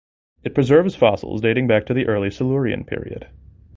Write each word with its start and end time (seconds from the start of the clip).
It 0.43 0.55
preserves 0.55 0.95
fossils 0.95 1.41
dating 1.41 1.67
back 1.67 1.85
to 1.85 1.93
the 1.93 2.07
early 2.07 2.31
Silurian 2.31 2.85
period. 2.85 3.29